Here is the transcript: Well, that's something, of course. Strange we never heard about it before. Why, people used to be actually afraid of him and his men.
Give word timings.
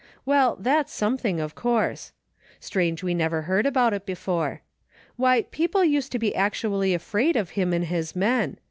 Well, 0.25 0.57
that's 0.59 0.91
something, 0.91 1.39
of 1.39 1.53
course. 1.53 2.11
Strange 2.59 3.03
we 3.03 3.13
never 3.13 3.43
heard 3.43 3.67
about 3.67 3.93
it 3.93 4.03
before. 4.03 4.63
Why, 5.15 5.43
people 5.43 5.85
used 5.85 6.11
to 6.13 6.17
be 6.17 6.33
actually 6.35 6.95
afraid 6.95 7.35
of 7.35 7.51
him 7.51 7.71
and 7.71 7.85
his 7.85 8.15
men. 8.15 8.57